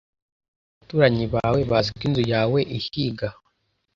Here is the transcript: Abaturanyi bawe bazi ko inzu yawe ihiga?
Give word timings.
Abaturanyi 0.75 1.25
bawe 1.33 1.59
bazi 1.69 1.89
ko 1.97 2.01
inzu 2.07 2.23
yawe 2.33 2.59
ihiga? 2.77 3.27